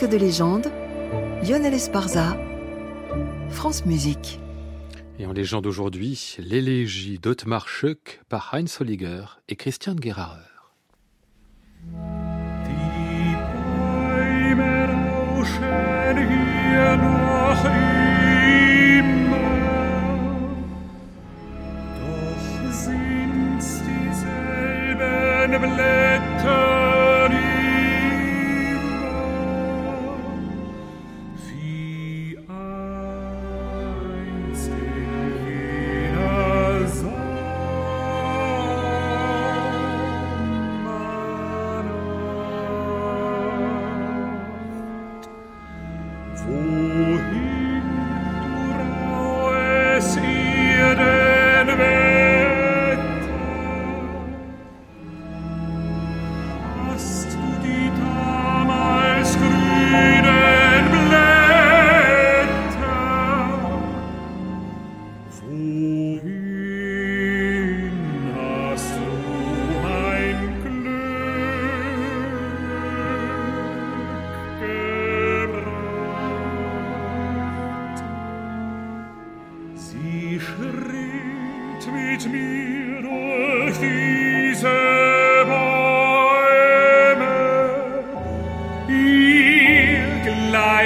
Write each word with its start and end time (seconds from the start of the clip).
Disque 0.00 0.12
de 0.12 0.16
légende, 0.16 0.72
Lionel 1.42 1.74
Esparza, 1.74 2.38
France 3.50 3.84
Musique. 3.84 4.40
Et 5.18 5.26
en 5.26 5.32
légende 5.32 5.66
aujourd'hui, 5.66 6.36
l'élégie 6.38 7.18
d'Otmar 7.18 7.68
Schöck 7.68 8.22
par 8.30 8.54
Heinz 8.54 8.80
Holliger 8.80 9.24
et 9.50 9.56
Christian 9.56 9.94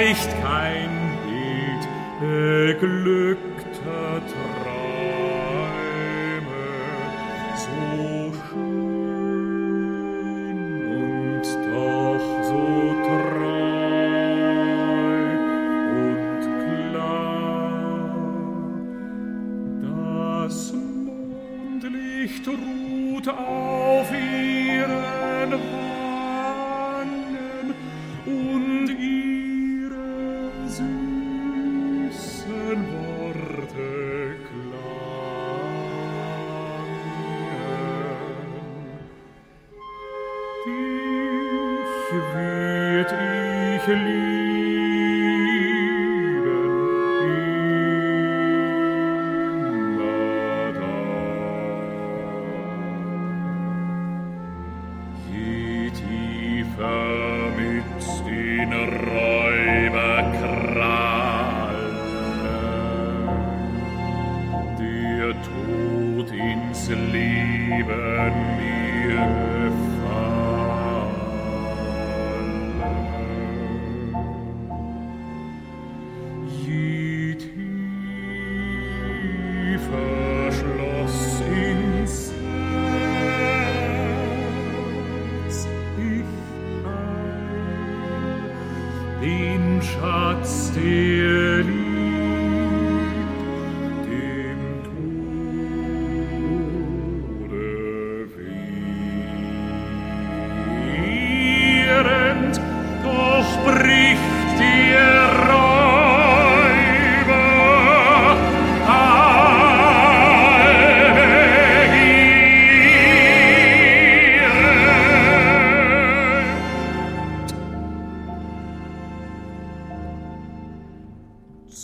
Nachricht 0.05 0.34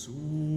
Gerharer. 0.07 0.50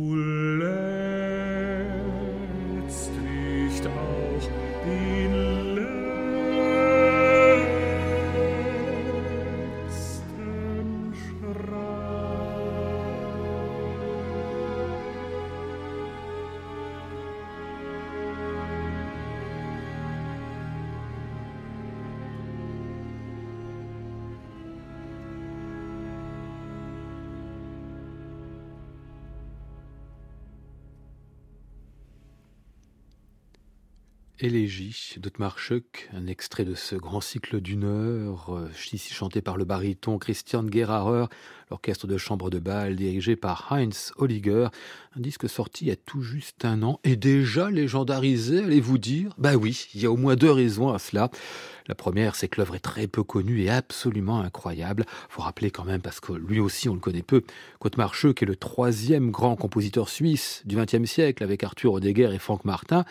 Élégie 34.40 35.14
d'Otmar 35.18 35.60
Schöck, 35.60 36.10
un 36.12 36.26
extrait 36.26 36.64
de 36.64 36.74
ce 36.74 36.96
grand 36.96 37.20
cycle 37.20 37.60
d'une 37.60 37.84
heure, 37.84 38.52
euh, 38.52 38.68
ici 38.92 39.14
chanté 39.14 39.40
par 39.42 39.56
le 39.56 39.64
baryton 39.64 40.18
Christian 40.18 40.66
Gerharer, 40.68 41.26
l'orchestre 41.74 42.06
de 42.06 42.16
chambre 42.18 42.50
de 42.50 42.60
Bâle 42.60 42.94
dirigé 42.94 43.34
par 43.34 43.72
Heinz 43.72 44.12
Holliger, 44.16 44.68
un 45.16 45.20
disque 45.20 45.48
sorti 45.48 45.86
il 45.86 45.88
y 45.88 45.90
a 45.90 45.96
tout 45.96 46.22
juste 46.22 46.64
un 46.64 46.84
an 46.84 47.00
et 47.02 47.16
déjà 47.16 47.68
légendarisé, 47.68 48.60
allez-vous 48.60 48.96
dire? 48.96 49.34
Bah 49.38 49.56
oui, 49.56 49.88
il 49.92 50.00
y 50.00 50.06
a 50.06 50.10
au 50.12 50.16
moins 50.16 50.36
deux 50.36 50.52
raisons 50.52 50.92
à 50.92 51.00
cela. 51.00 51.30
La 51.88 51.96
première, 51.96 52.36
c'est 52.36 52.46
que 52.46 52.60
l'œuvre 52.60 52.76
est 52.76 52.80
très 52.80 53.08
peu 53.08 53.24
connue 53.24 53.62
et 53.62 53.70
absolument 53.70 54.40
incroyable. 54.40 55.04
Faut 55.28 55.42
rappeler 55.42 55.72
quand 55.72 55.84
même, 55.84 56.00
parce 56.00 56.20
que 56.20 56.32
lui 56.32 56.60
aussi 56.60 56.88
on 56.88 56.94
le 56.94 57.00
connaît 57.00 57.22
peu, 57.22 57.42
qu'Otmar 57.80 58.14
Schöck 58.14 58.44
est 58.44 58.46
le 58.46 58.54
troisième 58.54 59.32
grand 59.32 59.56
compositeur 59.56 60.08
suisse 60.08 60.62
du 60.64 60.76
XXe 60.76 61.10
siècle 61.10 61.42
avec 61.42 61.64
Arthur 61.64 61.94
Odeguer 61.94 62.30
et 62.32 62.38
Franck 62.38 62.64
Martin. 62.64 63.04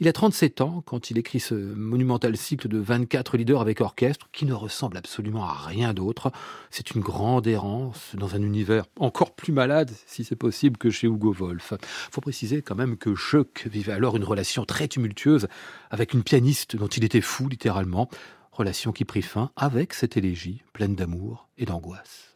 Il 0.00 0.06
a 0.06 0.12
37 0.12 0.60
ans 0.60 0.80
quand 0.86 1.10
il 1.10 1.18
écrit 1.18 1.40
ce 1.40 1.54
monumental 1.54 2.36
cycle 2.36 2.68
de 2.68 2.78
24 2.78 3.36
leaders 3.36 3.60
avec 3.60 3.80
orchestre 3.80 4.28
qui 4.32 4.44
ne 4.44 4.52
ressemble 4.52 4.96
absolument 4.96 5.44
à 5.44 5.54
rien 5.54 5.92
d'autre. 5.92 6.30
C'est 6.70 6.92
une 6.92 7.00
grande 7.00 7.48
errance 7.48 8.07
dans 8.14 8.34
un 8.34 8.42
univers 8.42 8.84
encore 8.98 9.34
plus 9.34 9.52
malade, 9.52 9.90
si 10.06 10.24
c'est 10.24 10.36
possible, 10.36 10.76
que 10.76 10.90
chez 10.90 11.06
Hugo 11.06 11.32
Wolf. 11.32 11.74
Faut 12.10 12.20
préciser 12.20 12.62
quand 12.62 12.74
même 12.74 12.96
que 12.96 13.14
Schock 13.14 13.66
vivait 13.70 13.92
alors 13.92 14.16
une 14.16 14.24
relation 14.24 14.64
très 14.64 14.88
tumultueuse 14.88 15.48
avec 15.90 16.14
une 16.14 16.22
pianiste 16.22 16.76
dont 16.76 16.88
il 16.88 17.04
était 17.04 17.20
fou 17.20 17.48
littéralement, 17.48 18.08
relation 18.52 18.92
qui 18.92 19.04
prit 19.04 19.22
fin 19.22 19.50
avec 19.56 19.94
cette 19.94 20.16
élégie 20.16 20.62
pleine 20.72 20.94
d'amour 20.94 21.48
et 21.58 21.64
d'angoisse. 21.64 22.34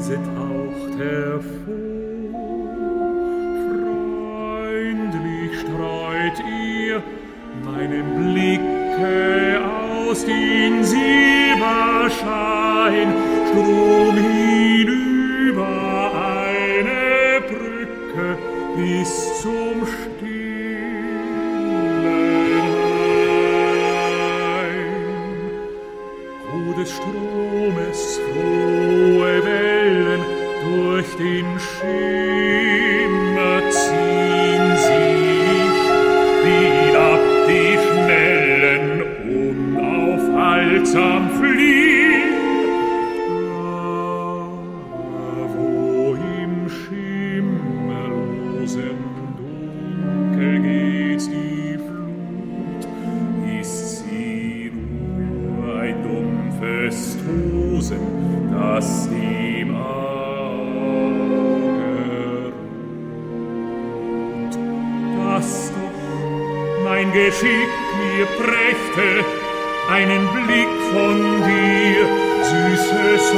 reiset 0.00 0.26
auch 0.38 0.98
hervor. 0.98 1.50
Freundlich 4.48 5.52
streut 5.60 6.38
ihr 6.48 7.02
meinen 7.64 8.06
Blicke 8.32 9.60
aus 9.62 10.24
den 10.24 10.82
Silberschein 10.84 11.00
Strom 13.50 14.16
hinüber 14.16 15.66
eine 16.14 17.40
Brücke 17.40 18.38
bis 18.76 19.29
den 31.20 31.58
Schiff. 31.60 32.39
Geschick 67.12 67.70
mir 67.98 68.26
prächte, 68.38 69.24
einen 69.90 70.28
Blick 70.28 70.68
von 70.92 71.16
dir, 71.42 72.06
süßes 72.42 73.34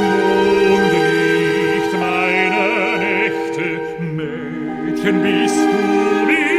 Mondlicht 0.67 1.91
meiner 1.99 2.97
Nächte. 2.99 3.65
Mädchen 3.99 5.17
bist 5.23 5.55
du, 5.55 6.27
wie 6.27 6.52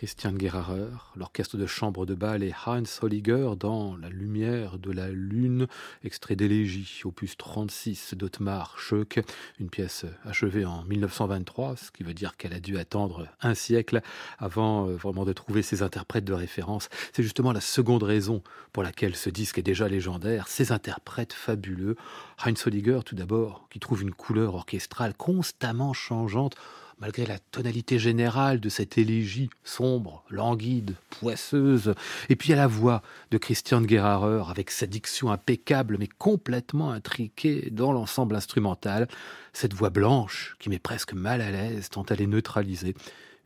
Christian 0.00 0.32
Gerarer, 0.38 0.88
l'orchestre 1.14 1.58
de 1.58 1.66
chambre 1.66 2.06
de 2.06 2.14
bal 2.14 2.42
et 2.42 2.54
Heinz 2.64 3.00
Holliger 3.02 3.50
dans 3.60 3.98
La 3.98 4.08
lumière 4.08 4.78
de 4.78 4.90
la 4.90 5.10
lune, 5.10 5.66
extrait 6.04 6.36
d'élégie, 6.36 7.02
opus 7.04 7.36
36 7.36 8.14
d'Otmar 8.14 8.78
Schoeck, 8.78 9.20
une 9.58 9.68
pièce 9.68 10.06
achevée 10.24 10.64
en 10.64 10.84
1923, 10.84 11.76
ce 11.76 11.90
qui 11.90 12.02
veut 12.02 12.14
dire 12.14 12.38
qu'elle 12.38 12.54
a 12.54 12.60
dû 12.60 12.78
attendre 12.78 13.28
un 13.42 13.52
siècle 13.52 14.00
avant 14.38 14.88
euh, 14.88 14.96
vraiment 14.96 15.26
de 15.26 15.34
trouver 15.34 15.60
ses 15.60 15.82
interprètes 15.82 16.24
de 16.24 16.32
référence. 16.32 16.88
C'est 17.12 17.22
justement 17.22 17.52
la 17.52 17.60
seconde 17.60 18.02
raison 18.02 18.42
pour 18.72 18.82
laquelle 18.82 19.14
ce 19.14 19.28
disque 19.28 19.58
est 19.58 19.62
déjà 19.62 19.86
légendaire, 19.86 20.48
ces 20.48 20.72
interprètes 20.72 21.34
fabuleux. 21.34 21.96
Heinz 22.42 22.66
Holliger 22.66 23.00
tout 23.04 23.16
d'abord, 23.16 23.66
qui 23.68 23.80
trouve 23.80 24.00
une 24.00 24.14
couleur 24.14 24.54
orchestrale 24.54 25.12
constamment 25.12 25.92
changeante 25.92 26.56
malgré 27.00 27.26
la 27.26 27.38
tonalité 27.38 27.98
générale 27.98 28.60
de 28.60 28.68
cette 28.68 28.98
élégie 28.98 29.50
sombre, 29.64 30.22
languide, 30.30 30.94
poisseuse, 31.08 31.94
et 32.28 32.36
puis 32.36 32.52
à 32.52 32.56
la 32.56 32.66
voix 32.66 33.02
de 33.30 33.38
Christian 33.38 33.82
Gerharer 33.86 34.44
avec 34.48 34.70
sa 34.70 34.86
diction 34.86 35.30
impeccable 35.30 35.96
mais 35.98 36.08
complètement 36.08 36.90
intriquée 36.90 37.70
dans 37.70 37.92
l'ensemble 37.92 38.36
instrumental, 38.36 39.08
cette 39.52 39.74
voix 39.74 39.90
blanche 39.90 40.56
qui 40.58 40.68
met 40.68 40.78
presque 40.78 41.14
mal 41.14 41.40
à 41.40 41.50
l'aise 41.50 41.88
tant 41.88 42.04
elle 42.10 42.22
est 42.22 42.26
neutralisée, 42.26 42.94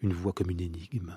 une 0.03 0.13
voix 0.13 0.33
comme 0.33 0.51
une 0.51 0.61
énigme. 0.61 1.17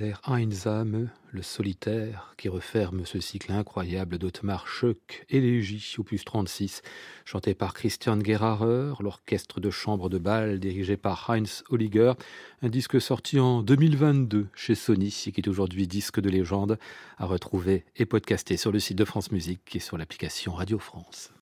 Der 0.00 0.18
le 1.30 1.42
solitaire, 1.42 2.32
qui 2.38 2.48
referme 2.48 3.04
ce 3.04 3.20
cycle 3.20 3.52
incroyable 3.52 4.16
d'Otmar 4.16 4.66
Schoeck, 4.66 5.26
Élégie, 5.28 5.94
opus 5.98 6.24
36, 6.24 6.80
chanté 7.26 7.52
par 7.52 7.74
Christian 7.74 8.18
Gerharer, 8.18 8.94
l'orchestre 9.00 9.60
de 9.60 9.68
chambre 9.68 10.08
de 10.08 10.16
Bâle 10.16 10.58
dirigé 10.58 10.96
par 10.96 11.28
Heinz 11.28 11.64
Holliger, 11.68 12.14
un 12.62 12.70
disque 12.70 12.98
sorti 12.98 13.38
en 13.38 13.62
2022 13.62 14.48
chez 14.54 14.74
Sony 14.74 15.14
et 15.26 15.32
qui 15.32 15.42
est 15.42 15.48
aujourd'hui 15.48 15.86
disque 15.86 16.18
de 16.18 16.30
légende, 16.30 16.78
à 17.18 17.26
retrouver 17.26 17.84
et 17.96 18.06
podcasté 18.06 18.56
sur 18.56 18.72
le 18.72 18.78
site 18.78 18.96
de 18.96 19.04
France 19.04 19.30
Musique 19.32 19.76
et 19.76 19.80
sur 19.80 19.98
l'application 19.98 20.54
Radio 20.54 20.78
France. 20.78 21.30